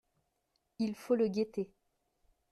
Il 0.79 0.95
faut 0.95 1.13
le 1.13 1.27
guetter. 1.27 1.69